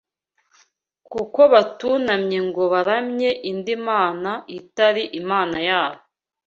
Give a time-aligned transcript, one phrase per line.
[1.11, 6.01] kuko batunamye ngo baramye indi mana itari Imana yabo